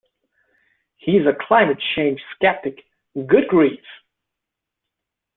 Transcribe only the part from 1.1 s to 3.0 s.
is a climate change sceptic.